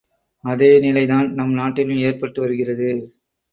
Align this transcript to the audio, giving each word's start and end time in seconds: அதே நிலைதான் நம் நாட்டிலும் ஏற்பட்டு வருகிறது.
அதே 0.43 0.79
நிலைதான் 0.79 1.33
நம் 1.33 1.53
நாட்டிலும் 1.53 2.01
ஏற்பட்டு 2.01 2.41
வருகிறது. 2.41 2.89